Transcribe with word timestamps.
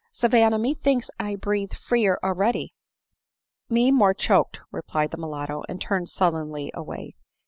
"Savanna, 0.21 0.57
methinks 0.57 1.11
I 1.19 1.35
breathe 1.35 1.73
freer 1.73 2.17
already 2.23 2.73
!""Me 3.69 3.91
more 3.91 4.15
choked," 4.15 4.59
replied 4.71 5.11
the 5.11 5.17
mulatto, 5.19 5.61
and 5.69 5.79
turned 5.79 6.09
sullenly 6.09 6.71
away. 6.73 7.13